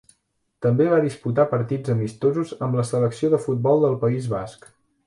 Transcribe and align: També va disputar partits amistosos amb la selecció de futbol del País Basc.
També 0.65 0.87
va 0.93 1.01
disputar 1.07 1.45
partits 1.53 1.93
amistosos 1.97 2.55
amb 2.69 2.81
la 2.81 2.87
selecció 2.95 3.31
de 3.37 3.45
futbol 3.49 3.87
del 3.89 3.99
País 4.07 4.37
Basc. 4.37 4.71